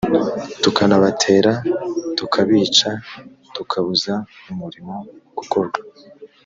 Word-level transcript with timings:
tukanabatera 0.63 1.51
tukabica 2.17 2.89
tukabuza 3.55 4.13
umurimo 4.51 4.95
gukorwa 5.37 5.79